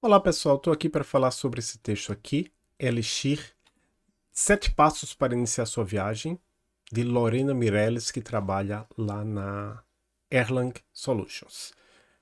Olá 0.00 0.20
pessoal, 0.20 0.54
estou 0.54 0.72
aqui 0.72 0.88
para 0.88 1.02
falar 1.02 1.32
sobre 1.32 1.58
esse 1.58 1.76
texto 1.76 2.12
aqui, 2.12 2.52
Elixir, 2.78 3.52
Sete 4.30 4.70
Passos 4.70 5.12
para 5.12 5.34
Iniciar 5.34 5.66
Sua 5.66 5.84
Viagem, 5.84 6.38
de 6.92 7.02
Lorena 7.02 7.52
Mireles, 7.52 8.12
que 8.12 8.20
trabalha 8.20 8.86
lá 8.96 9.24
na 9.24 9.82
Erlang 10.30 10.72
Solutions. 10.92 11.72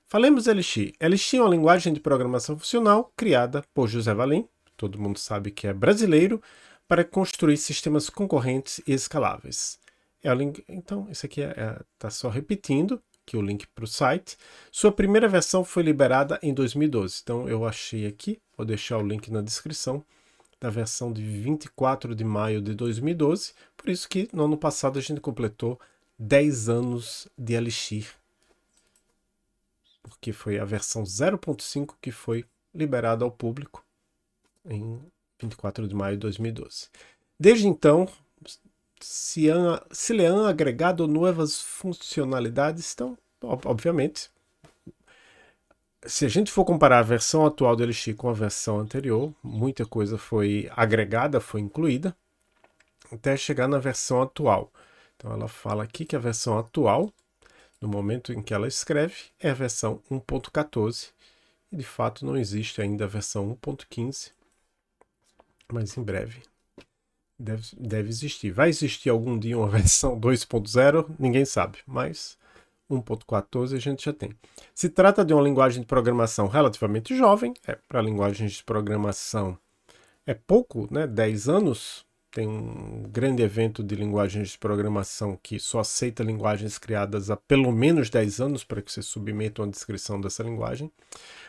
Falemos 0.07 0.47
Elixir. 0.47 0.95
Elixir 0.99 1.39
é 1.39 1.43
uma 1.43 1.51
linguagem 1.51 1.93
de 1.93 1.99
programação 1.99 2.57
funcional 2.57 3.13
criada 3.15 3.63
por 3.75 3.87
José 3.87 4.11
Valim, 4.11 4.49
todo 4.75 4.99
mundo 4.99 5.19
sabe 5.19 5.51
que 5.51 5.67
é 5.67 5.73
brasileiro, 5.73 6.41
para 6.87 7.03
construir 7.03 7.57
sistemas 7.57 8.09
concorrentes 8.09 8.81
e 8.87 8.93
escaláveis. 8.93 9.79
É 10.23 10.29
então, 10.67 11.07
isso 11.11 11.27
aqui 11.27 11.41
está 11.41 11.61
é, 11.61 11.63
é, 11.63 11.79
tá 11.99 12.09
só 12.09 12.27
repetindo 12.27 12.99
aqui 13.27 13.35
o 13.35 13.41
link 13.41 13.67
para 13.67 13.83
o 13.83 13.87
site. 13.87 14.37
Sua 14.71 14.91
primeira 14.91 15.27
versão 15.27 15.65
foi 15.65 15.83
liberada 15.83 16.39
em 16.41 16.53
2012. 16.53 17.19
Então 17.21 17.49
eu 17.49 17.65
achei 17.65 18.07
aqui, 18.07 18.39
vou 18.55 18.65
deixar 18.65 18.97
o 18.97 19.05
link 19.05 19.29
na 19.29 19.41
descrição, 19.41 20.03
da 20.59 20.69
versão 20.69 21.11
de 21.11 21.21
24 21.21 22.15
de 22.15 22.23
maio 22.23 22.61
de 22.61 22.73
2012. 22.73 23.53
Por 23.75 23.89
isso 23.89 24.07
que 24.07 24.29
no 24.31 24.45
ano 24.45 24.57
passado 24.57 24.97
a 24.97 25.01
gente 25.01 25.19
completou 25.19 25.77
10 26.17 26.69
anos 26.69 27.27
de 27.37 27.53
Elixir. 27.53 28.07
Porque 30.01 30.31
foi 30.31 30.57
a 30.57 30.65
versão 30.65 31.03
0.5 31.03 31.95
que 32.01 32.11
foi 32.11 32.45
liberada 32.73 33.25
ao 33.25 33.31
público 33.31 33.83
em 34.65 34.99
24 35.39 35.85
de 35.87 35.93
maio 35.93 36.15
de 36.15 36.21
2012. 36.21 36.87
Desde 37.39 37.67
então, 37.67 38.07
se 38.99 39.49
han 39.49 40.47
agregado 40.47 41.07
novas 41.07 41.61
funcionalidades, 41.61 42.93
então, 42.93 43.17
obviamente, 43.41 44.29
se 46.05 46.25
a 46.25 46.29
gente 46.29 46.51
for 46.51 46.65
comparar 46.65 46.99
a 46.99 47.03
versão 47.03 47.45
atual 47.45 47.75
do 47.75 47.83
Elixir 47.83 48.15
com 48.15 48.29
a 48.29 48.33
versão 48.33 48.79
anterior, 48.79 49.33
muita 49.43 49.85
coisa 49.85 50.17
foi 50.17 50.69
agregada, 50.75 51.39
foi 51.39 51.61
incluída, 51.61 52.15
até 53.11 53.35
chegar 53.35 53.67
na 53.67 53.79
versão 53.79 54.21
atual. 54.21 54.71
Então 55.15 55.31
ela 55.31 55.47
fala 55.47 55.83
aqui 55.83 56.05
que 56.05 56.15
a 56.15 56.19
versão 56.19 56.57
atual, 56.57 57.11
no 57.81 57.87
momento 57.87 58.31
em 58.31 58.41
que 58.41 58.53
ela 58.53 58.67
escreve, 58.67 59.15
é 59.39 59.49
a 59.49 59.53
versão 59.53 60.01
1.14, 60.09 61.11
e 61.71 61.77
de 61.77 61.83
fato 61.83 62.25
não 62.25 62.37
existe 62.37 62.81
ainda 62.81 63.05
a 63.05 63.07
versão 63.07 63.55
1.15, 63.55 64.31
mas 65.71 65.97
em 65.97 66.03
breve 66.03 66.41
deve, 67.39 67.63
deve 67.77 68.09
existir. 68.09 68.51
Vai 68.51 68.69
existir 68.69 69.09
algum 69.09 69.37
dia 69.37 69.57
uma 69.57 69.69
versão 69.69 70.19
2.0? 70.19 71.15
Ninguém 71.19 71.45
sabe, 71.45 71.79
mas 71.85 72.37
1.14 72.89 73.75
a 73.75 73.79
gente 73.79 74.05
já 74.05 74.13
tem. 74.13 74.31
Se 74.73 74.89
trata 74.89 75.23
de 75.23 75.33
uma 75.33 75.43
linguagem 75.43 75.81
de 75.81 75.87
programação 75.87 76.47
relativamente 76.47 77.15
jovem, 77.15 77.53
é, 77.65 77.77
para 77.87 78.01
linguagens 78.01 78.53
de 78.53 78.63
programação 78.63 79.57
é 80.25 80.33
pouco, 80.33 80.87
né? 80.91 81.07
10 81.07 81.49
anos. 81.49 82.05
Tem 82.29 82.47
um 82.47 83.03
grande 83.09 83.41
evento 83.41 83.81
de 83.81 83.95
linguagens 83.95 84.49
de 84.49 84.57
programação 84.57 85.39
que 85.41 85.59
só 85.59 85.79
aceita 85.79 86.21
linguagens 86.23 86.77
criadas 86.77 87.31
há 87.31 87.37
pelo 87.37 87.71
menos 87.71 88.09
10 88.09 88.41
anos 88.41 88.63
para 88.63 88.81
que 88.81 88.91
você 88.91 89.01
submeta 89.01 89.61
uma 89.61 89.71
descrição 89.71 90.19
dessa 90.19 90.43
linguagem, 90.43 90.91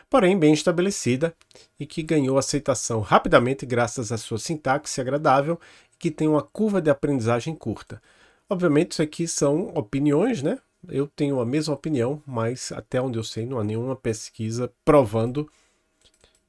porém 0.09 0.37
bem 0.37 0.53
estabelecida 0.53 1.35
e 1.79 1.85
que 1.85 2.01
ganhou 2.01 2.37
aceitação 2.37 3.01
rapidamente 3.01 3.65
graças 3.65 4.11
à 4.11 4.17
sua 4.17 4.37
sintaxe 4.37 4.99
agradável 4.99 5.59
e 5.93 5.97
que 5.97 6.11
tem 6.11 6.27
uma 6.27 6.41
curva 6.41 6.81
de 6.81 6.89
aprendizagem 6.89 7.55
curta. 7.55 8.01
Obviamente, 8.49 8.93
isso 8.93 9.01
aqui 9.01 9.27
são 9.27 9.67
opiniões, 9.75 10.41
né? 10.41 10.59
eu 10.87 11.07
tenho 11.07 11.39
a 11.39 11.45
mesma 11.45 11.73
opinião, 11.73 12.21
mas 12.25 12.71
até 12.71 13.01
onde 13.01 13.17
eu 13.17 13.23
sei 13.23 13.45
não 13.45 13.59
há 13.59 13.63
nenhuma 13.63 13.95
pesquisa 13.95 14.71
provando 14.85 15.49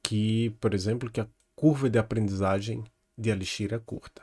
que, 0.01 0.51
por 0.61 0.73
exemplo, 0.73 1.09
que 1.09 1.19
a 1.19 1.27
curva 1.55 1.89
de 1.89 1.99
aprendizagem 1.99 2.83
de 3.17 3.29
Elixir 3.29 3.73
é 3.73 3.79
curta. 3.79 4.21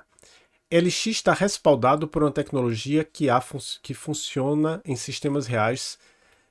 Elixir 0.71 1.13
está 1.13 1.33
respaldado 1.33 2.07
por 2.09 2.23
uma 2.23 2.33
tecnologia 2.33 3.05
que, 3.05 3.31
há, 3.31 3.43
que 3.83 3.95
funciona 3.95 4.81
em 4.85 4.97
sistemas 4.97 5.47
reais 5.47 5.99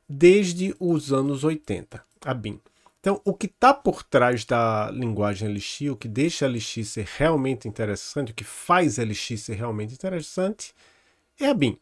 desde 0.08 0.76
os 0.80 1.12
anos 1.12 1.44
80, 1.44 2.02
a 2.26 2.34
BIM. 2.34 2.60
Então, 3.08 3.22
o 3.24 3.34
que 3.34 3.46
está 3.46 3.74
por 3.74 4.04
trás 4.04 4.44
da 4.44 4.92
linguagem 4.92 5.50
Elixir, 5.50 5.94
o 5.94 5.96
que 5.96 6.10
deixa 6.10 6.46
Elixir 6.46 6.86
ser 6.86 7.08
realmente 7.16 7.66
interessante, 7.66 8.34
o 8.34 8.36
que 8.36 8.44
faz 8.44 8.98
Elixir 8.98 9.38
ser 9.38 9.56
realmente 9.56 9.94
interessante, 9.94 10.76
é 11.40 11.48
a 11.48 11.54
BIM 11.54 11.80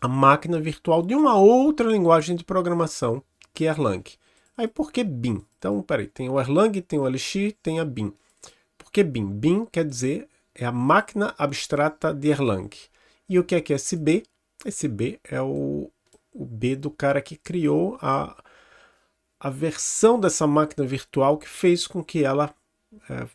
a 0.00 0.08
máquina 0.08 0.58
virtual 0.58 1.02
de 1.02 1.14
uma 1.14 1.36
outra 1.36 1.86
linguagem 1.90 2.36
de 2.36 2.42
programação, 2.42 3.22
que 3.52 3.66
é 3.66 3.68
Erlang. 3.68 4.02
Aí 4.56 4.66
por 4.66 4.90
que 4.90 5.04
BIM? 5.04 5.44
Então, 5.58 5.82
peraí, 5.82 6.06
tem 6.06 6.30
o 6.30 6.40
Erlang, 6.40 6.80
tem 6.80 6.98
o 6.98 7.06
Elixir, 7.06 7.54
tem 7.62 7.78
a 7.78 7.84
BIM. 7.84 8.10
Por 8.78 8.90
que 8.90 9.04
BIM? 9.04 9.26
BIM 9.26 9.66
quer 9.66 9.84
dizer 9.84 10.26
é 10.54 10.64
a 10.64 10.72
máquina 10.72 11.34
abstrata 11.36 12.14
de 12.14 12.28
Erlang. 12.28 12.70
E 13.28 13.38
o 13.38 13.44
que 13.44 13.56
é 13.56 13.60
que 13.60 13.74
é 13.74 13.76
esse 13.76 13.94
B? 13.94 14.22
Esse 14.64 14.88
B 14.88 15.20
é 15.22 15.42
o, 15.42 15.90
o 16.32 16.46
B 16.46 16.76
do 16.76 16.90
cara 16.90 17.20
que 17.20 17.36
criou 17.36 17.98
a, 18.00 18.42
a 19.44 19.50
versão 19.50 20.18
dessa 20.18 20.46
máquina 20.46 20.86
virtual 20.86 21.36
que 21.36 21.46
fez 21.46 21.86
com 21.86 22.02
que 22.02 22.24
ela 22.24 22.54
é, 23.10 23.28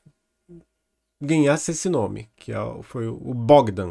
ganhasse 1.22 1.70
esse 1.70 1.88
nome, 1.88 2.28
que 2.36 2.52
é, 2.52 2.58
foi 2.82 3.08
o 3.08 3.32
Bogdan. 3.32 3.90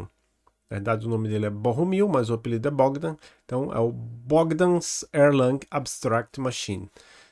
Na 0.69 0.75
verdade, 0.75 1.07
o 1.07 1.09
nome 1.09 1.29
dele 1.29 1.45
é 1.45 1.49
Bohumil, 1.49 2.09
mas 2.09 2.29
o 2.29 2.33
apelido 2.33 2.67
é 2.67 2.71
Bogdan. 2.71 3.15
Então, 3.45 3.73
é 3.73 3.79
o 3.79 3.93
Bogdan's 3.93 5.05
Erlang 5.13 5.65
Abstract 5.71 6.41
Machine. 6.41 6.89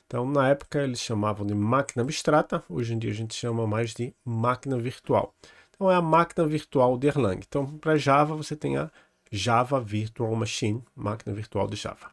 Então, 0.07 0.25
na 0.25 0.47
época, 0.47 0.81
eles 0.81 1.01
chamavam 1.01 1.45
de 1.45 1.53
máquina 1.53 2.01
abstrata. 2.01 2.63
Hoje 2.69 2.93
em 2.93 2.97
dia, 2.97 3.11
a 3.11 3.13
gente 3.13 3.35
chama 3.35 3.67
mais 3.67 3.93
de 3.93 4.13
máquina 4.23 4.77
virtual. 4.77 5.35
Então, 5.75 5.91
é 5.91 5.95
a 5.95 6.01
máquina 6.01 6.47
virtual 6.47 6.97
de 6.97 7.07
Erlang. 7.07 7.41
Então, 7.45 7.65
para 7.77 7.97
Java, 7.97 8.37
você 8.37 8.55
tem 8.55 8.77
a 8.77 8.89
Java 9.29 9.81
Virtual 9.81 10.33
Machine, 10.33 10.81
máquina 10.95 11.35
virtual 11.35 11.67
de 11.67 11.75
Java. 11.75 12.09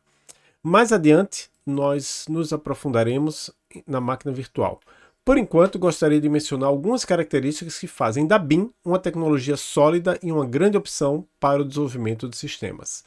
Mais 0.60 0.92
adiante, 0.92 1.53
nós 1.66 2.26
nos 2.28 2.52
aprofundaremos 2.52 3.50
na 3.86 4.00
máquina 4.00 4.32
virtual. 4.32 4.80
Por 5.24 5.38
enquanto, 5.38 5.78
gostaria 5.78 6.20
de 6.20 6.28
mencionar 6.28 6.68
algumas 6.68 7.04
características 7.04 7.78
que 7.78 7.86
fazem 7.86 8.26
da 8.26 8.38
BIM 8.38 8.70
uma 8.84 8.98
tecnologia 8.98 9.56
sólida 9.56 10.18
e 10.22 10.30
uma 10.30 10.44
grande 10.44 10.76
opção 10.76 11.26
para 11.40 11.62
o 11.62 11.64
desenvolvimento 11.64 12.28
de 12.28 12.36
sistemas. 12.36 13.04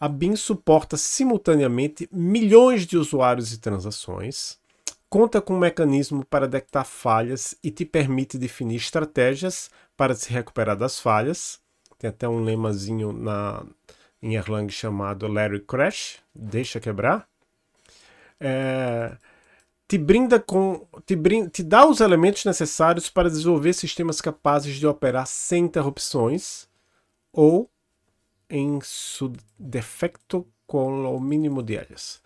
A 0.00 0.08
BIM 0.08 0.34
suporta 0.34 0.96
simultaneamente 0.96 2.08
milhões 2.10 2.86
de 2.86 2.96
usuários 2.96 3.52
e 3.52 3.58
transações, 3.58 4.58
conta 5.08 5.40
com 5.40 5.54
um 5.54 5.58
mecanismo 5.58 6.24
para 6.24 6.48
detectar 6.48 6.84
falhas 6.84 7.54
e 7.62 7.70
te 7.70 7.84
permite 7.84 8.36
definir 8.36 8.76
estratégias 8.76 9.70
para 9.96 10.14
se 10.14 10.32
recuperar 10.32 10.76
das 10.76 10.98
falhas. 10.98 11.60
Tem 11.98 12.10
até 12.10 12.28
um 12.28 12.42
lemazinho 12.42 13.12
na, 13.12 13.64
em 14.20 14.34
Erlang 14.34 14.70
chamado 14.72 15.26
Larry 15.28 15.60
Crash, 15.60 16.18
deixa 16.34 16.80
quebrar. 16.80 17.28
É, 18.40 19.16
te 19.88 19.96
brinda 19.96 20.38
com 20.38 20.86
te, 21.06 21.16
brinda, 21.16 21.48
te 21.48 21.62
dá 21.62 21.86
os 21.86 22.00
elementos 22.00 22.44
necessários 22.44 23.08
para 23.08 23.30
desenvolver 23.30 23.72
sistemas 23.72 24.20
capazes 24.20 24.76
de 24.76 24.86
operar 24.86 25.26
sem 25.26 25.64
interrupções 25.64 26.68
ou 27.32 27.70
em 28.50 28.78
su 28.82 29.32
defecto 29.58 30.46
com 30.66 31.16
o 31.16 31.20
mínimo 31.20 31.62
de 31.62 31.76
elas. 31.76 32.20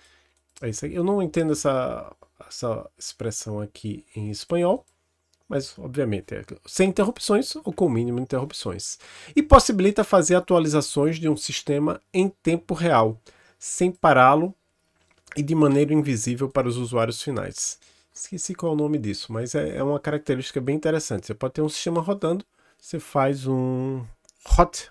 É 0.60 0.68
isso 0.68 0.84
aí. 0.84 0.94
Eu 0.94 1.04
não 1.04 1.22
entendo 1.22 1.52
essa, 1.52 2.14
essa 2.48 2.90
expressão 2.98 3.60
aqui 3.60 4.04
em 4.14 4.30
espanhol, 4.30 4.84
mas 5.48 5.78
obviamente 5.78 6.34
é 6.34 6.44
sem 6.66 6.88
interrupções 6.88 7.54
ou 7.56 7.72
com 7.72 7.88
mínimo 7.88 8.18
de 8.18 8.24
interrupções. 8.24 8.98
E 9.36 9.42
possibilita 9.42 10.02
fazer 10.02 10.34
atualizações 10.34 11.18
de 11.18 11.28
um 11.28 11.36
sistema 11.36 12.00
em 12.12 12.28
tempo 12.28 12.74
real, 12.74 13.20
sem 13.58 13.92
pará-lo 13.92 14.54
e 15.36 15.42
de 15.42 15.54
maneira 15.54 15.92
invisível 15.92 16.48
para 16.48 16.68
os 16.68 16.76
usuários 16.76 17.22
finais. 17.22 17.78
Esqueci 18.14 18.54
qual 18.54 18.72
é 18.72 18.74
o 18.74 18.78
nome 18.78 18.98
disso, 18.98 19.32
mas 19.32 19.54
é, 19.54 19.76
é 19.76 19.82
uma 19.82 19.98
característica 19.98 20.60
bem 20.60 20.76
interessante. 20.76 21.26
Você 21.26 21.34
pode 21.34 21.54
ter 21.54 21.62
um 21.62 21.68
sistema 21.68 22.00
rodando, 22.00 22.44
você 22.78 23.00
faz 23.00 23.46
um 23.46 24.04
hot, 24.58 24.90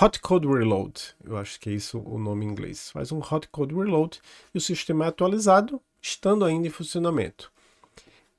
hot 0.00 0.20
code 0.20 0.46
reload, 0.46 1.14
eu 1.24 1.36
acho 1.36 1.58
que 1.58 1.70
é 1.70 1.72
isso 1.72 1.98
o 1.98 2.18
nome 2.18 2.44
em 2.44 2.48
inglês. 2.48 2.90
Faz 2.90 3.10
um 3.10 3.18
hot 3.18 3.48
code 3.48 3.74
reload 3.74 4.20
e 4.54 4.58
o 4.58 4.60
sistema 4.60 5.06
é 5.06 5.08
atualizado, 5.08 5.80
estando 6.00 6.44
ainda 6.44 6.68
em 6.68 6.70
funcionamento. 6.70 7.50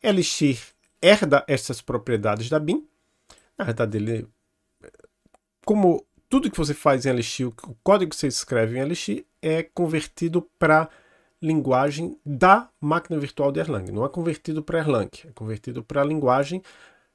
Elixir 0.02 0.60
herda 1.02 1.44
essas 1.48 1.82
propriedades 1.82 2.50
da 2.50 2.60
BIM. 2.60 2.88
Na 3.58 3.66
verdade, 3.66 3.98
ele, 3.98 4.28
como 5.66 6.06
tudo 6.30 6.50
que 6.50 6.58
você 6.58 6.74
faz 6.74 7.06
em 7.06 7.10
Elixir, 7.10 7.48
o 7.48 7.76
código 7.84 8.12
que 8.12 8.16
você 8.16 8.28
escreve 8.28 8.78
em 8.78 8.82
Elixir 8.82 9.26
é 9.42 9.64
convertido 9.64 10.42
para 10.58 10.90
linguagem 11.42 12.18
da 12.26 12.70
máquina 12.82 13.20
virtual 13.20 13.52
de 13.52 13.60
Erlang. 13.60 13.92
Não 13.92 14.06
é 14.06 14.10
convertido 14.10 14.64
para 14.64 14.80
Erlang, 14.80 15.10
é 15.26 15.32
convertido 15.34 15.84
para 15.84 16.02
a 16.02 16.06
linguagem. 16.06 16.62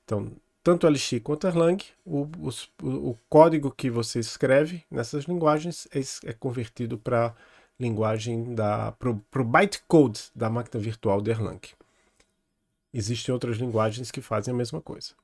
Então, 0.04 0.32
tanto 0.62 0.86
Elixir 0.86 1.20
quanto 1.20 1.46
Erlang, 1.46 1.82
o, 2.04 2.28
o, 2.82 3.10
o, 3.10 3.18
código 3.28 3.70
que 3.70 3.90
você 3.90 4.20
escreve 4.20 4.84
nessas 4.90 5.24
linguagens 5.24 5.88
é, 5.92 6.30
é 6.30 6.32
convertido 6.32 6.96
para 6.96 7.34
linguagem 7.80 8.54
da 8.54 8.92
para 8.92 9.10
o 9.10 9.44
bytecode 9.44 10.30
da 10.34 10.48
máquina 10.48 10.80
virtual 10.80 11.20
de 11.20 11.30
Erlang. 11.30 11.60
Existem 12.94 13.32
outras 13.32 13.56
linguagens 13.56 14.10
que 14.10 14.20
fazem 14.20 14.52
a 14.52 14.56
mesma 14.56 14.80
coisa, 14.80 15.14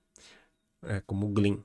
é, 0.83 1.00
como 1.06 1.27
o 1.27 1.29
Glean. 1.29 1.59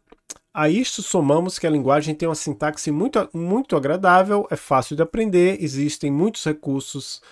A 0.53 0.69
isto 0.69 1.01
somamos 1.01 1.57
que 1.57 1.65
a 1.65 1.69
linguagem 1.69 2.13
tem 2.13 2.29
uma 2.29 2.35
sintaxe 2.35 2.91
muito, 2.91 3.27
muito 3.33 3.75
agradável, 3.75 4.45
é 4.51 4.55
fácil 4.55 4.95
de 4.95 5.01
aprender, 5.01 5.57
existem 5.59 6.11
muitos 6.11 6.45
recursos 6.45 7.23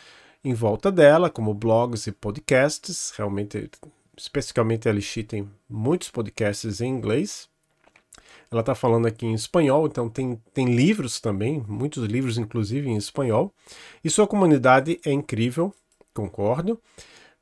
em 0.43 0.55
volta 0.55 0.91
dela, 0.91 1.29
como 1.29 1.53
blogs 1.53 2.07
e 2.07 2.11
podcasts. 2.11 3.13
Realmente, 3.15 3.69
especificamente 4.17 4.89
a 4.89 4.91
Lixi 4.91 5.21
tem 5.23 5.47
muitos 5.69 6.09
podcasts 6.09 6.81
em 6.81 6.89
inglês. 6.89 7.47
Ela 8.49 8.61
está 8.61 8.73
falando 8.73 9.05
aqui 9.05 9.27
em 9.27 9.35
espanhol, 9.35 9.85
então 9.85 10.09
tem, 10.09 10.41
tem 10.51 10.73
livros 10.73 11.21
também, 11.21 11.63
muitos 11.67 12.03
livros, 12.05 12.39
inclusive 12.39 12.89
em 12.89 12.97
espanhol. 12.97 13.53
E 14.03 14.09
sua 14.09 14.25
comunidade 14.25 14.99
é 15.05 15.11
incrível, 15.11 15.71
concordo. 16.11 16.81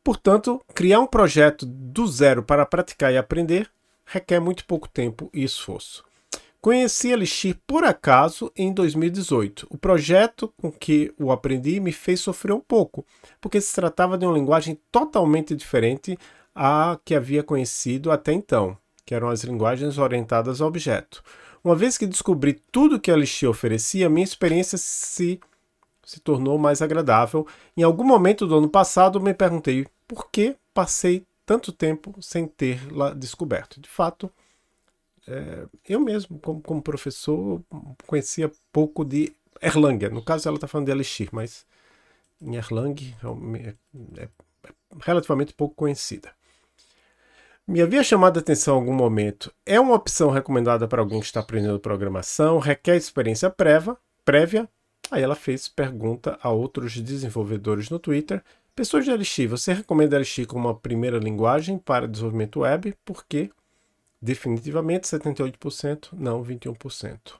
Portanto, 0.03 0.61
criar 0.75 0.99
um 0.99 1.07
projeto 1.07 1.65
do 1.65 2.05
zero 2.05 2.43
para 2.43 2.65
praticar 2.65 3.13
e 3.13 3.17
aprender 3.17 3.71
requer 4.09 4.39
muito 4.39 4.65
pouco 4.65 4.89
tempo 4.89 5.29
e 5.33 5.43
esforço. 5.43 6.03
Conheci 6.59 7.09
Elixir 7.09 7.57
por 7.65 7.85
acaso 7.85 8.51
em 8.55 8.73
2018. 8.73 9.67
O 9.69 9.77
projeto 9.77 10.51
com 10.57 10.69
que 10.69 11.13
o 11.17 11.31
aprendi 11.31 11.79
me 11.79 11.93
fez 11.93 12.19
sofrer 12.19 12.51
um 12.51 12.59
pouco, 12.59 13.05
porque 13.39 13.61
se 13.61 13.73
tratava 13.73 14.17
de 14.17 14.25
uma 14.25 14.33
linguagem 14.33 14.77
totalmente 14.91 15.55
diferente 15.55 16.17
à 16.53 16.99
que 17.05 17.15
havia 17.15 17.43
conhecido 17.43 18.11
até 18.11 18.33
então, 18.33 18.77
que 19.05 19.15
eram 19.15 19.29
as 19.29 19.43
linguagens 19.43 19.97
orientadas 19.97 20.59
a 20.59 20.65
objeto. 20.65 21.23
Uma 21.63 21.75
vez 21.75 21.97
que 21.97 22.07
descobri 22.07 22.61
tudo 22.71 22.99
que 22.99 23.11
Elixir 23.11 23.49
oferecia, 23.49 24.09
minha 24.09 24.23
experiência 24.23 24.77
se, 24.77 25.39
se 26.03 26.19
tornou 26.19 26.57
mais 26.57 26.81
agradável. 26.81 27.47
Em 27.77 27.83
algum 27.83 28.03
momento 28.03 28.45
do 28.45 28.57
ano 28.57 28.69
passado, 28.69 29.21
me 29.21 29.33
perguntei 29.33 29.85
por 30.07 30.29
que 30.29 30.55
passei 30.73 31.25
tanto 31.49 31.71
tempo 31.71 32.15
sem 32.21 32.45
ter 32.45 32.79
lá 32.95 33.11
descoberto. 33.11 33.81
De 33.81 33.89
fato, 33.89 34.31
é, 35.27 35.65
eu 35.83 35.99
mesmo, 35.99 36.37
como, 36.37 36.61
como, 36.61 36.79
professor, 36.79 37.59
conhecia 38.05 38.51
pouco 38.71 39.03
de 39.03 39.33
Erlang. 39.59 40.09
No 40.09 40.23
caso, 40.23 40.47
ela 40.47 40.57
está 40.57 40.67
falando 40.67 40.85
de 40.85 40.91
Elixir, 40.91 41.29
mas 41.31 41.65
em 42.39 42.55
Erlang 42.55 42.95
é, 43.55 43.75
é, 44.21 44.21
é 44.21 44.29
relativamente 45.01 45.51
pouco 45.51 45.73
conhecida. 45.73 46.31
Me 47.67 47.81
havia 47.81 48.03
chamado 48.03 48.37
a 48.37 48.41
atenção 48.41 48.75
em 48.75 48.81
algum 48.81 48.93
momento. 48.93 49.51
É 49.65 49.79
uma 49.79 49.95
opção 49.95 50.29
recomendada 50.29 50.87
para 50.87 51.01
alguém 51.01 51.19
que 51.19 51.25
está 51.25 51.39
aprendendo 51.39 51.79
programação, 51.79 52.59
requer 52.59 52.95
experiência 52.95 53.49
prévia, 53.49 53.97
prévia. 54.23 54.69
Aí 55.09 55.23
ela 55.23 55.33
fez 55.33 55.67
pergunta 55.67 56.37
a 56.43 56.51
outros 56.51 56.95
desenvolvedores 57.01 57.89
no 57.89 57.97
Twitter 57.97 58.43
Pessoas 58.79 59.03
de 59.03 59.11
Elixir, 59.11 59.49
você 59.49 59.73
recomenda 59.73 60.15
Elixir 60.15 60.47
como 60.47 60.69
uma 60.69 60.73
primeira 60.73 61.17
linguagem 61.17 61.77
para 61.77 62.07
desenvolvimento 62.07 62.61
web? 62.61 62.95
Por 63.03 63.25
quê? 63.25 63.51
Definitivamente 64.21 65.03
78%, 65.03 66.11
não 66.13 66.41
21%. 66.41 67.33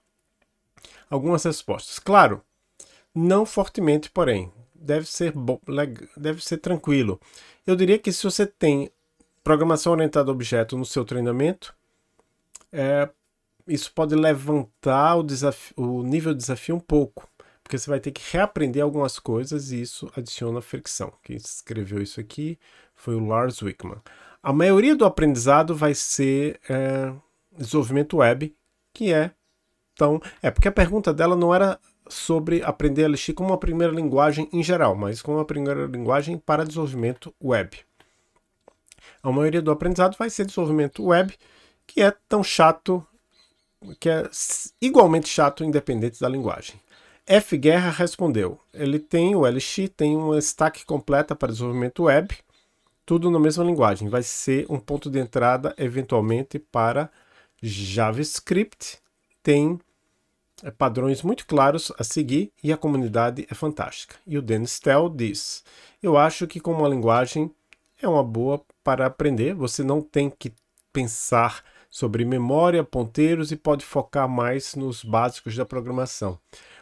Algumas 1.10 1.46
respostas. 1.46 1.98
Claro, 1.98 2.44
não 3.16 3.46
fortemente, 3.46 4.10
porém, 4.12 4.52
deve 4.76 5.06
ser, 5.06 5.34
deve 6.18 6.44
ser 6.44 6.58
tranquilo. 6.58 7.18
Eu 7.66 7.78
diria 7.78 7.98
que 7.98 8.12
se 8.12 8.22
você 8.22 8.46
tem 8.46 8.92
programação 9.42 9.94
orientada 9.94 10.30
a 10.30 10.34
objeto 10.34 10.78
no 10.78 10.84
seu 10.84 11.06
treinamento, 11.06 11.74
é, 12.70 13.10
isso 13.66 13.94
pode 13.94 14.14
levantar 14.14 15.16
o, 15.16 15.26
o 15.78 16.04
nível 16.04 16.34
de 16.34 16.42
desafio 16.42 16.76
um 16.76 16.82
pouco 16.82 17.30
porque 17.70 17.78
você 17.78 17.88
vai 17.88 18.00
ter 18.00 18.12
que 18.12 18.24
reaprender 18.32 18.82
algumas 18.82 19.20
coisas 19.20 19.72
e 19.72 19.80
isso 19.80 20.12
adiciona 20.18 20.60
fricção. 20.60 21.14
Quem 21.22 21.36
escreveu 21.36 22.02
isso 22.02 22.20
aqui 22.20 22.58
foi 22.96 23.14
o 23.14 23.24
Lars 23.24 23.62
Wickman. 23.62 24.02
A 24.42 24.52
maioria 24.52 24.96
do 24.96 25.06
aprendizado 25.06 25.76
vai 25.76 25.94
ser 25.94 26.60
é, 26.68 27.14
desenvolvimento 27.56 28.18
web, 28.18 28.56
que 28.92 29.14
é 29.14 29.30
então 29.94 30.20
é 30.42 30.50
porque 30.50 30.68
a 30.68 30.72
pergunta 30.72 31.14
dela 31.14 31.36
não 31.36 31.54
era 31.54 31.80
sobre 32.08 32.64
aprender 32.64 33.04
Elixir 33.04 33.36
como 33.36 33.50
uma 33.50 33.60
primeira 33.60 33.94
linguagem 33.94 34.50
em 34.52 34.64
geral, 34.64 34.96
mas 34.96 35.22
como 35.22 35.38
uma 35.38 35.46
primeira 35.46 35.86
linguagem 35.86 36.40
para 36.40 36.66
desenvolvimento 36.66 37.36
web. 37.40 37.78
A 39.22 39.32
maioria 39.32 39.62
do 39.62 39.70
aprendizado 39.70 40.18
vai 40.18 40.32
ser 40.32 40.44
desenvolvimento 40.46 41.06
web, 41.06 41.38
que 41.86 42.02
é 42.02 42.12
tão 42.28 42.44
chato, 42.44 43.06
que 44.00 44.10
é 44.10 44.28
igualmente 44.82 45.30
chato 45.30 45.64
independente 45.64 46.20
da 46.20 46.28
linguagem. 46.28 46.80
F. 47.32 47.56
Guerra 47.60 47.92
respondeu: 47.92 48.60
ele 48.74 48.98
tem 48.98 49.36
o 49.36 49.46
LX, 49.48 49.88
tem 49.96 50.16
uma 50.16 50.40
stack 50.40 50.84
completa 50.84 51.36
para 51.36 51.52
desenvolvimento 51.52 52.06
web, 52.06 52.36
tudo 53.06 53.30
na 53.30 53.38
mesma 53.40 53.64
linguagem. 53.64 54.10
Vai 54.10 54.24
ser 54.24 54.66
um 54.68 54.80
ponto 54.80 55.12
de 55.12 55.20
entrada, 55.20 55.76
eventualmente, 55.78 56.58
para 56.58 57.08
JavaScript. 57.62 58.98
Tem 59.44 59.80
é, 60.64 60.72
padrões 60.72 61.22
muito 61.22 61.46
claros 61.46 61.92
a 62.00 62.04
seguir 62.04 62.52
e 62.64 62.74
a 62.74 62.78
comunidade 62.78 63.46
é 63.48 63.54
fantástica. 63.54 64.16
E 64.26 64.36
o 64.36 64.42
Dennis 64.42 64.80
Tell 64.80 65.08
diz: 65.08 65.64
Eu 66.02 66.18
acho 66.18 66.48
que, 66.48 66.60
como 66.60 66.80
uma 66.80 66.90
linguagem, 66.90 67.52
é 68.02 68.08
uma 68.08 68.24
boa 68.24 68.60
para 68.84 69.06
aprender. 69.06 69.54
Você 69.54 69.84
não 69.84 70.02
tem 70.02 70.32
que 70.32 70.52
pensar 70.92 71.64
sobre 71.92 72.26
memória, 72.26 72.84
ponteiros 72.84 73.52
e 73.52 73.56
pode 73.56 73.86
focar 73.86 74.28
mais 74.28 74.74
nos 74.74 75.04
básicos 75.04 75.56
da 75.56 75.64
programação. 75.66 76.40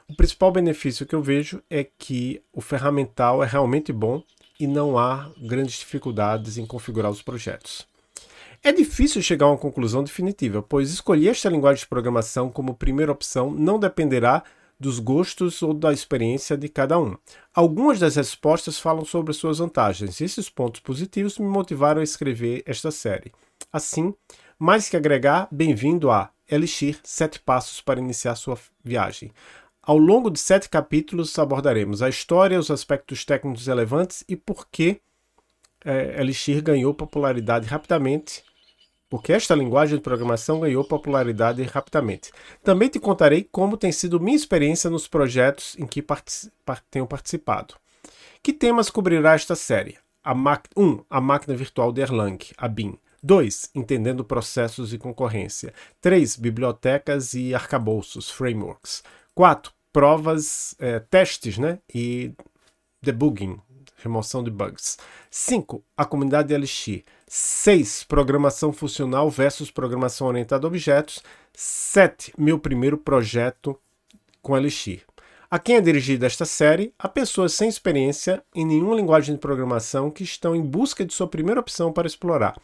O 0.09 0.15
principal 0.15 0.53
benefício 0.53 1.05
que 1.05 1.13
eu 1.13 1.21
vejo 1.21 1.61
é 1.69 1.83
que 1.83 2.41
o 2.53 2.61
ferramental 2.61 3.43
é 3.43 3.45
realmente 3.45 3.91
bom 3.91 4.23
e 4.57 4.65
não 4.65 4.97
há 4.97 5.29
grandes 5.37 5.79
dificuldades 5.79 6.57
em 6.57 6.65
configurar 6.65 7.11
os 7.11 7.21
projetos. 7.21 7.85
É 8.63 8.71
difícil 8.71 9.21
chegar 9.21 9.47
a 9.47 9.49
uma 9.49 9.57
conclusão 9.57 10.01
definitiva, 10.01 10.63
pois 10.63 10.91
escolher 10.91 11.31
esta 11.31 11.49
linguagem 11.49 11.81
de 11.81 11.89
programação 11.89 12.49
como 12.49 12.73
primeira 12.73 13.11
opção 13.11 13.51
não 13.51 13.77
dependerá 13.77 14.43
dos 14.79 14.97
gostos 14.97 15.61
ou 15.61 15.73
da 15.73 15.91
experiência 15.91 16.55
de 16.55 16.69
cada 16.69 16.97
um. 16.97 17.17
Algumas 17.53 17.99
das 17.99 18.15
respostas 18.15 18.79
falam 18.79 19.03
sobre 19.03 19.33
suas 19.33 19.57
vantagens, 19.57 20.21
e 20.21 20.23
esses 20.23 20.49
pontos 20.49 20.79
positivos 20.79 21.37
me 21.37 21.47
motivaram 21.47 21.99
a 21.99 22.03
escrever 22.03 22.63
esta 22.65 22.91
série. 22.91 23.33
Assim, 23.73 24.13
mais 24.57 24.87
que 24.87 24.95
agregar, 24.95 25.49
bem-vindo 25.51 26.09
a 26.09 26.31
Elixir 26.49 26.97
7 27.03 27.41
Passos 27.41 27.81
para 27.81 27.99
Iniciar 27.99 28.35
Sua 28.35 28.57
Viagem. 28.81 29.33
Ao 29.87 29.97
longo 29.97 30.29
de 30.29 30.37
sete 30.37 30.67
capítulos 30.67 31.39
abordaremos 31.39 32.01
a 32.01 32.09
história, 32.09 32.59
os 32.59 32.69
aspectos 32.69 33.23
técnicos 33.23 33.67
relevantes 33.67 34.21
e 34.27 34.35
por 34.35 34.67
que 34.69 34.99
é, 35.85 36.19
Elixir 36.19 36.61
ganhou 36.61 36.93
popularidade 36.93 37.65
rapidamente, 37.67 38.43
porque 39.09 39.31
esta 39.31 39.55
linguagem 39.55 39.95
de 39.95 40.03
programação 40.03 40.59
ganhou 40.59 40.83
popularidade 40.83 41.63
rapidamente. 41.63 42.33
Também 42.61 42.89
te 42.89 42.99
contarei 42.99 43.47
como 43.49 43.77
tem 43.77 43.93
sido 43.93 44.19
minha 44.19 44.35
experiência 44.35 44.89
nos 44.89 45.07
projetos 45.07 45.73
em 45.79 45.87
que 45.87 46.01
partic 46.01 46.51
tenho 46.91 47.07
participado. 47.07 47.75
Que 48.43 48.51
temas 48.51 48.89
cobrirá 48.89 49.35
esta 49.35 49.55
série? 49.55 49.97
1. 50.25 50.83
Um, 50.83 51.01
a 51.09 51.21
máquina 51.21 51.55
virtual 51.55 51.93
de 51.93 52.01
Erlang, 52.01 52.37
a 52.57 52.67
BIM. 52.67 52.99
2. 53.23 53.71
Entendendo 53.73 54.25
processos 54.25 54.91
e 54.91 54.97
concorrência. 54.97 55.73
3. 56.01 56.35
Bibliotecas 56.35 57.33
e 57.33 57.55
arcabouços, 57.55 58.29
frameworks. 58.29 59.01
4 59.33 59.76
provas, 59.91 60.75
é, 60.79 60.99
testes 60.99 61.57
né? 61.57 61.79
e 61.93 62.31
debugging, 63.01 63.59
remoção 63.97 64.43
de 64.43 64.51
bugs. 64.51 64.97
5. 65.29 65.83
A 65.95 66.05
comunidade 66.05 66.53
Elixir. 66.53 67.03
6. 67.27 68.03
Programação 68.03 68.71
funcional 68.71 69.29
versus 69.29 69.71
programação 69.71 70.27
orientada 70.27 70.65
a 70.65 70.69
objetos. 70.69 71.21
7. 71.53 72.33
Meu 72.37 72.59
primeiro 72.59 72.97
projeto 72.97 73.77
com 74.41 74.57
Elixir. 74.57 75.03
A 75.49 75.57
quem 75.57 75.77
é 75.77 75.81
dirigida 75.81 76.25
esta 76.25 76.45
série? 76.45 76.93
A 76.99 77.07
pessoas 77.07 77.53
sem 77.53 77.69
experiência 77.69 78.43
em 78.53 78.65
nenhuma 78.65 78.95
linguagem 78.95 79.33
de 79.33 79.39
programação 79.39 80.11
que 80.11 80.23
estão 80.23 80.53
em 80.53 80.61
busca 80.61 81.05
de 81.05 81.13
sua 81.13 81.27
primeira 81.27 81.61
opção 81.61 81.93
para 81.93 82.07
explorar. 82.07 82.59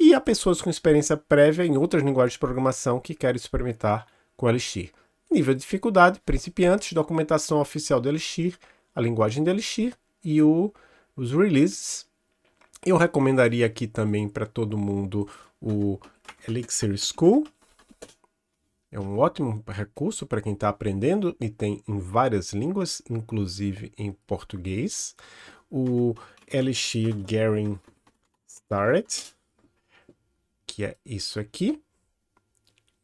E 0.00 0.14
a 0.14 0.20
pessoas 0.20 0.62
com 0.62 0.70
experiência 0.70 1.16
prévia 1.16 1.64
em 1.64 1.76
outras 1.76 2.02
linguagens 2.02 2.32
de 2.32 2.38
programação 2.38 2.98
que 2.98 3.14
querem 3.14 3.36
experimentar 3.36 4.06
com 4.34 4.48
Elixir. 4.48 4.92
Nível 5.32 5.54
de 5.54 5.60
dificuldade, 5.60 6.20
principiantes, 6.20 6.92
documentação 6.92 7.58
oficial 7.58 7.98
do 7.98 8.06
Elixir, 8.06 8.58
a 8.94 9.00
linguagem 9.00 9.42
do 9.42 9.48
Elixir 9.48 9.96
e 10.22 10.42
o, 10.42 10.70
os 11.16 11.32
releases. 11.32 12.06
Eu 12.84 12.98
recomendaria 12.98 13.64
aqui 13.64 13.86
também 13.86 14.28
para 14.28 14.44
todo 14.44 14.76
mundo 14.76 15.26
o 15.58 15.98
Elixir 16.46 16.94
School. 16.98 17.46
É 18.90 19.00
um 19.00 19.18
ótimo 19.18 19.64
recurso 19.66 20.26
para 20.26 20.42
quem 20.42 20.52
está 20.52 20.68
aprendendo 20.68 21.34
e 21.40 21.48
tem 21.48 21.82
em 21.88 21.98
várias 21.98 22.52
línguas, 22.52 23.00
inclusive 23.08 23.90
em 23.96 24.12
português. 24.26 25.16
O 25.70 26.14
Elixir 26.46 27.16
Getting 27.26 27.80
Started, 28.46 29.34
que 30.66 30.84
é 30.84 30.94
isso 31.06 31.40
aqui 31.40 31.81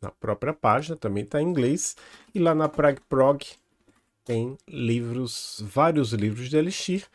na 0.01 0.11
própria 0.11 0.53
página, 0.53 0.97
também 0.97 1.25
está 1.25 1.41
em 1.41 1.47
inglês. 1.47 1.97
E 2.35 2.39
lá 2.39 2.55
na 2.55 2.69
PragProg 2.69 3.45
tem 4.25 4.59
livros, 4.67 5.63
vários 5.65 6.13
livros 6.13 6.49
de 6.49 6.57
Elixir. 6.57 7.07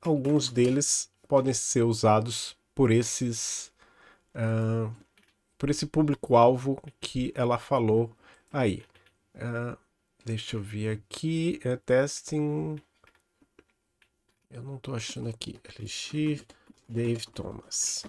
Alguns 0.00 0.50
deles 0.50 1.10
podem 1.28 1.54
ser 1.54 1.82
usados 1.82 2.56
por 2.74 2.90
esses 2.90 3.72
uh, 4.34 4.92
por 5.58 5.70
esse 5.70 5.86
público-alvo 5.86 6.80
que 7.00 7.32
ela 7.34 7.58
falou 7.58 8.14
aí. 8.52 8.84
Uh, 9.34 9.76
deixa 10.24 10.56
eu 10.56 10.62
ver 10.62 10.90
aqui. 10.90 11.60
É 11.64 11.76
testing. 11.76 12.76
Eu 14.50 14.62
não 14.62 14.76
estou 14.76 14.94
achando 14.94 15.28
aqui. 15.28 15.58
Elixir 15.78 16.44
Dave 16.88 17.26
Thomas. 17.28 18.04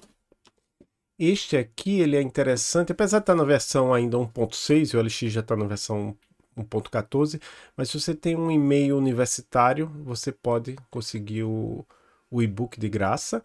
Este 1.20 1.58
aqui 1.58 2.00
ele 2.00 2.16
é 2.16 2.22
interessante, 2.22 2.92
apesar 2.92 3.20
de 3.20 3.24
estar 3.24 3.36
na 3.36 3.44
versão 3.44 3.94
ainda 3.94 4.18
1.6, 4.18 4.94
o 4.94 5.02
LX 5.02 5.32
já 5.34 5.42
está 5.42 5.56
na 5.56 5.66
versão 5.66 6.16
1.14, 6.56 7.42
mas 7.76 7.90
se 7.90 8.00
você 8.00 8.14
tem 8.16 8.36
um 8.36 8.52
e-mail 8.52 8.98
universitário, 8.98 9.88
você 10.04 10.32
pode 10.32 10.76
conseguir 10.92 11.44
o, 11.44 11.86
o 12.30 12.42
e-book 12.42 12.80
de 12.80 12.88
graça. 12.90 13.44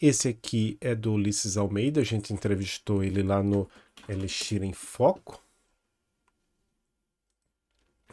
Esse 0.00 0.28
aqui 0.28 0.76
é 0.80 0.94
do 0.94 1.14
Ulisses 1.14 1.56
Almeida, 1.56 2.00
a 2.00 2.04
gente 2.04 2.32
entrevistou 2.32 3.02
ele 3.02 3.22
lá 3.22 3.42
no 3.42 3.68
Elixir 4.08 4.62
em 4.62 4.72
Foco. 4.72 5.42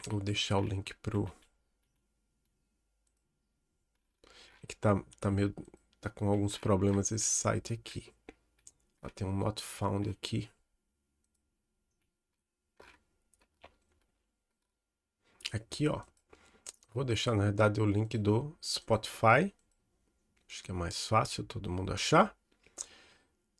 Vou 0.08 0.20
deixar 0.20 0.58
o 0.58 0.64
link 0.64 0.94
pro. 0.96 1.30
Aqui 4.64 4.76
tá, 4.76 5.00
tá 5.20 5.30
meio. 5.30 5.54
tá 6.00 6.10
com 6.10 6.28
alguns 6.28 6.58
problemas 6.58 7.12
esse 7.12 7.24
site 7.26 7.72
aqui. 7.74 8.12
Tem 9.10 9.26
um 9.26 9.36
not 9.36 9.62
found 9.62 10.08
aqui. 10.08 10.48
Aqui, 15.52 15.88
ó. 15.88 16.00
Vou 16.94 17.04
deixar, 17.04 17.34
na 17.34 17.44
verdade, 17.44 17.80
o 17.80 17.86
link 17.86 18.16
do 18.16 18.56
Spotify. 18.62 19.52
Acho 20.48 20.62
que 20.62 20.70
é 20.70 20.74
mais 20.74 21.06
fácil 21.06 21.44
todo 21.44 21.70
mundo 21.70 21.92
achar. 21.92 22.34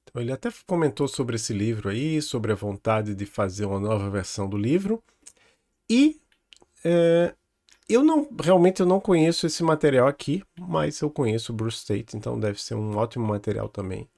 Então, 0.05 0.23
ele 0.23 0.33
até 0.33 0.49
comentou 0.67 1.09
sobre 1.09 1.37
esse 1.37 1.53
livro 1.53 1.89
aí, 1.89 2.21
sobre 2.23 2.53
a 2.53 2.55
vontade 2.55 3.15
de 3.15 3.27
fazer 3.27 3.65
uma 3.65 3.81
nova 3.81 4.09
versão 4.11 4.49
do 4.49 4.57
livro. 4.57 5.03
E 5.89 6.21
é, 6.85 7.35
eu 7.89 8.03
não 8.03 8.29
realmente 8.41 8.81
eu 8.81 8.87
não 8.87 9.01
conheço 9.01 9.47
esse 9.47 9.63
material 9.63 10.07
aqui, 10.07 10.43
mas 10.59 11.01
eu 11.01 11.11
conheço 11.11 11.53
o 11.53 11.57
Bruce 11.57 11.87
Tate, 11.87 12.17
então 12.17 12.39
deve 12.39 12.63
ser 12.63 12.75
um 12.75 12.97
ótimo 12.97 13.27
material 13.27 13.69
também 13.69 14.09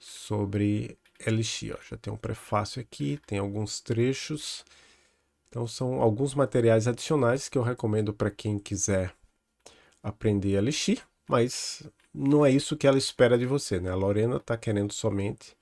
sobre 0.00 0.98
Elixir. 1.24 1.78
Já 1.88 1.96
tem 1.96 2.12
um 2.12 2.16
prefácio 2.16 2.80
aqui, 2.80 3.20
tem 3.26 3.38
alguns 3.38 3.80
trechos. 3.80 4.64
Então 5.48 5.66
são 5.68 6.00
alguns 6.00 6.34
materiais 6.34 6.88
adicionais 6.88 7.48
que 7.48 7.58
eu 7.58 7.62
recomendo 7.62 8.12
para 8.14 8.30
quem 8.30 8.58
quiser 8.58 9.14
aprender 10.02 10.52
Elixir, 10.52 11.02
mas 11.28 11.82
não 12.14 12.44
é 12.44 12.50
isso 12.50 12.76
que 12.76 12.86
ela 12.86 12.96
espera 12.96 13.36
de 13.36 13.44
você, 13.46 13.78
né? 13.78 13.90
A 13.90 13.94
Lorena 13.94 14.36
está 14.36 14.56
querendo 14.56 14.92
somente. 14.92 15.54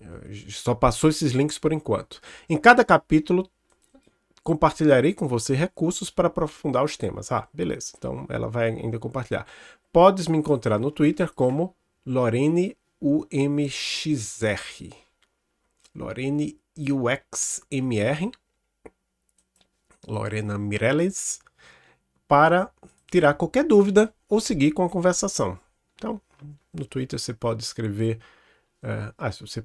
Eh, 0.00 0.48
só 0.48 0.74
passou 0.74 1.08
esses 1.08 1.32
links 1.32 1.58
por 1.58 1.72
enquanto. 1.72 2.20
Em 2.48 2.56
cada 2.56 2.84
capítulo, 2.84 3.48
compartilharei 4.42 5.14
com 5.14 5.28
você 5.28 5.54
recursos 5.54 6.10
para 6.10 6.28
aprofundar 6.28 6.82
os 6.82 6.96
temas. 6.96 7.30
Ah, 7.30 7.48
beleza. 7.52 7.92
Então 7.96 8.26
ela 8.28 8.48
vai 8.48 8.70
ainda 8.70 8.98
compartilhar. 8.98 9.46
Podes 9.92 10.26
me 10.26 10.38
encontrar 10.38 10.78
no 10.78 10.90
Twitter 10.90 11.32
como 11.32 11.76
Lorene 12.04 12.76
UMXR. 13.02 14.94
Lorene 15.94 16.56
UXMR. 16.78 18.30
Lorena 20.06 20.56
Mireles. 20.56 21.40
Para 22.28 22.70
tirar 23.10 23.34
qualquer 23.34 23.64
dúvida 23.64 24.14
ou 24.28 24.40
seguir 24.40 24.70
com 24.70 24.84
a 24.84 24.88
conversação. 24.88 25.58
Então, 25.96 26.20
no 26.72 26.86
Twitter 26.86 27.18
você 27.18 27.34
pode 27.34 27.62
escrever. 27.62 28.18
Uh, 28.82 29.12
ah, 29.18 29.30
se 29.30 29.40
você 29.40 29.62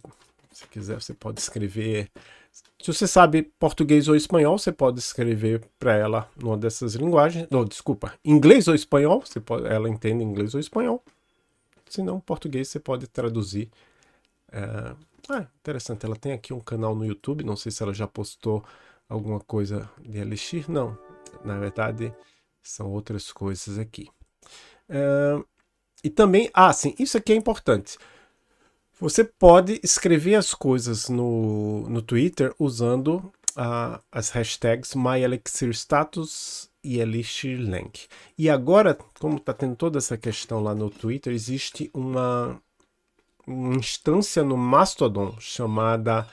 se 0.58 0.67
quiser, 0.67 1.00
você 1.00 1.13
pode 1.13 1.39
escrever. 1.39 2.10
Se 2.82 2.91
você 2.91 3.06
sabe 3.06 3.44
português 3.60 4.08
ou 4.08 4.15
espanhol, 4.15 4.58
você 4.58 4.72
pode 4.72 4.98
escrever 4.98 5.62
para 5.77 5.94
ela 5.96 6.27
numa 6.36 6.58
dessas 6.58 6.96
linguagens. 6.96 7.48
Não, 7.51 7.63
desculpa, 7.63 8.13
inglês 8.25 8.67
ou 8.67 8.74
espanhol, 8.74 9.22
você 9.24 9.39
pode, 9.39 9.67
ela 9.67 9.88
entende 9.88 10.24
inglês 10.24 10.56
ou 10.56 10.60
espanhol. 10.60 11.03
Se 11.89 12.01
não, 12.01 12.20
português 12.20 12.67
você 12.67 12.79
pode 12.79 13.08
traduzir. 13.08 13.70
É, 14.51 14.96
ah, 15.29 15.48
interessante, 15.60 16.06
ela 16.06 16.15
tem 16.15 16.32
aqui 16.32 16.53
um 16.53 16.60
canal 16.60 16.96
no 16.96 17.06
YouTube, 17.06 17.44
não 17.44 17.56
sei 17.56 17.72
se 17.72 17.84
ela 17.84 17.94
já 17.94 18.08
postou 18.08 18.63
alguma 19.10 19.39
coisa 19.39 19.89
de 20.00 20.17
Elixir, 20.20 20.70
não. 20.70 20.98
Na 21.44 21.60
verdade, 21.60 22.13
são 22.62 22.91
outras 22.91 23.32
coisas 23.32 23.77
aqui. 23.77 24.10
Uh, 24.89 25.46
e 26.03 26.10
também, 26.10 26.50
ah, 26.53 26.72
sim, 26.72 26.96
isso 26.98 27.17
aqui 27.17 27.34
é 27.34 27.36
importante. 27.36 27.98
Você 29.00 29.24
pode 29.24 29.79
escrever 29.84 30.36
as 30.36 30.53
coisas 30.53 31.10
no, 31.10 31.88
no 31.89 32.01
Twitter 32.01 32.53
usando 32.58 33.32
uh, 33.56 34.01
as 34.12 34.29
hashtags 34.29 34.96
MyElixirStatus 34.96 36.70
e 36.88 37.01
ElixirLink. 37.01 38.08
E 38.38 38.50
agora, 38.50 38.98
como 39.20 39.36
está 39.36 39.53
tendo 39.53 39.75
toda 39.75 39.98
essa 39.98 40.17
questão 40.17 40.63
lá 40.63 40.74
no 40.74 40.89
Twitter, 40.89 41.34
existe 41.34 41.91
uma, 41.94 42.62
uma 43.46 43.75
instância 43.75 44.41
no 44.41 44.56
Mastodon 44.56 45.36
chamada 45.38 46.25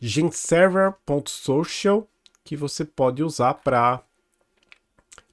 genserver.social 0.00 2.08
que 2.42 2.56
você 2.56 2.86
pode 2.86 3.22
usar 3.22 3.52
para 3.54 4.00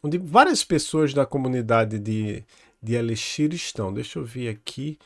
onde 0.04 0.18
várias 0.18 0.62
pessoas 0.62 1.14
da 1.14 1.26
comunidade 1.26 1.98
de, 1.98 2.44
de 2.84 2.96
Elixir 2.96 3.54
estão. 3.54 3.94
Deixa 3.94 4.20
eu 4.20 4.26
ver 4.26 4.50
aqui. 4.50 5.00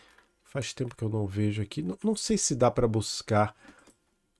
Faz 0.44 0.74
tempo 0.74 0.96
que 0.96 1.04
eu 1.04 1.10
não 1.10 1.28
vejo 1.28 1.62
aqui. 1.62 1.84
Não, 1.84 1.96
não 2.04 2.16
sei 2.16 2.40
se 2.40 2.56
dá 2.56 2.72
para 2.72 2.88
buscar 2.88 3.56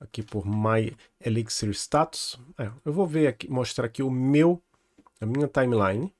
aqui 0.00 0.24
por 0.24 0.44
My 0.44 0.92
Elixir 1.24 1.70
Status. 1.70 2.36
É, 2.58 2.68
eu 2.84 2.92
vou 2.92 3.06
ver 3.06 3.28
aqui, 3.28 3.48
mostrar 3.48 3.86
aqui 3.86 4.02
o 4.02 4.10
meu, 4.10 4.60
a 5.20 5.26
minha 5.26 5.46
timeline. 5.46 6.12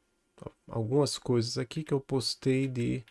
Algumas 0.69 1.19
coisas 1.19 1.59
aqui 1.59 1.83
que 1.83 1.93
eu 1.93 2.01
postei 2.01 2.67
de... 2.67 3.03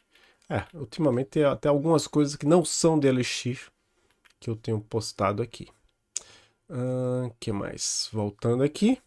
É, 0.49 0.63
ultimamente 0.73 1.27
tem 1.27 1.43
até 1.43 1.69
algumas 1.69 2.07
coisas 2.07 2.35
que 2.35 2.45
não 2.45 2.65
são 2.65 2.97
de 2.97 3.07
Elixir 3.07 3.69
que 4.39 4.49
eu 4.49 4.55
tenho 4.55 4.79
postado 4.79 5.43
aqui. 5.43 5.67
Uh, 6.69 7.31
que 7.39 7.51
mais? 7.51 8.09
Voltando 8.11 8.63
aqui. 8.63 8.99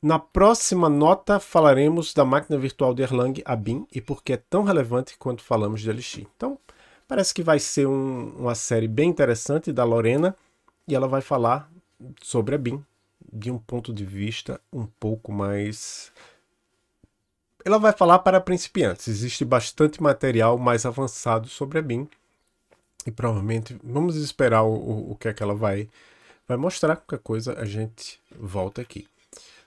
Na 0.00 0.18
próxima 0.18 0.88
nota 0.88 1.38
falaremos 1.38 2.14
da 2.14 2.24
máquina 2.24 2.58
virtual 2.58 2.94
de 2.94 3.02
Erlang, 3.02 3.42
a 3.44 3.56
BIM, 3.56 3.86
e 3.92 4.00
por 4.00 4.22
que 4.22 4.32
é 4.32 4.36
tão 4.36 4.62
relevante 4.62 5.16
quando 5.18 5.42
falamos 5.42 5.82
de 5.82 5.90
Elixir. 5.90 6.26
Então, 6.36 6.58
parece 7.06 7.34
que 7.34 7.42
vai 7.42 7.58
ser 7.58 7.86
um, 7.86 8.30
uma 8.38 8.54
série 8.54 8.88
bem 8.88 9.10
interessante 9.10 9.72
da 9.72 9.84
Lorena, 9.84 10.34
e 10.88 10.94
ela 10.94 11.08
vai 11.08 11.20
falar 11.20 11.70
sobre 12.22 12.54
a 12.54 12.58
BIM 12.58 12.82
de 13.32 13.50
um 13.50 13.58
ponto 13.58 13.92
de 13.92 14.04
vista 14.04 14.60
um 14.72 14.86
pouco 14.86 15.32
mais... 15.32 16.12
Ela 17.64 17.78
vai 17.78 17.92
falar 17.92 18.20
para 18.20 18.40
principiantes. 18.40 19.08
Existe 19.08 19.44
bastante 19.44 20.02
material 20.02 20.56
mais 20.58 20.86
avançado 20.86 21.48
sobre 21.48 21.78
a 21.78 21.82
BIM, 21.82 22.08
e 23.06 23.10
provavelmente 23.10 23.78
vamos 23.82 24.16
esperar 24.16 24.62
o, 24.62 24.74
o, 24.74 25.12
o 25.12 25.16
que 25.16 25.28
é 25.28 25.34
que 25.34 25.42
ela 25.42 25.54
vai, 25.54 25.88
vai 26.46 26.56
mostrar. 26.56 26.96
Qualquer 26.96 27.22
coisa 27.22 27.58
a 27.58 27.64
gente 27.64 28.20
volta 28.38 28.82
aqui. 28.82 29.06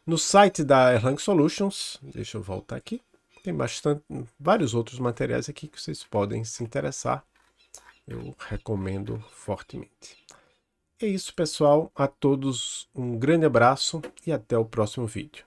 No 0.05 0.17
site 0.17 0.63
da 0.63 0.93
Erlang 0.93 1.19
Solutions, 1.21 1.97
deixa 2.01 2.37
eu 2.37 2.41
voltar 2.41 2.75
aqui, 2.75 3.01
tem 3.43 3.53
bastante, 3.53 4.03
vários 4.39 4.73
outros 4.73 4.99
materiais 4.99 5.47
aqui 5.49 5.67
que 5.67 5.81
vocês 5.81 6.03
podem 6.03 6.43
se 6.43 6.63
interessar. 6.63 7.23
Eu 8.07 8.35
recomendo 8.49 9.23
fortemente. 9.31 10.22
É 11.03 11.05
isso, 11.05 11.35
pessoal. 11.35 11.91
A 11.93 12.07
todos 12.07 12.87
um 12.95 13.19
grande 13.19 13.45
abraço 13.45 14.01
e 14.25 14.31
até 14.31 14.57
o 14.57 14.63
próximo 14.63 15.05
vídeo. 15.05 15.45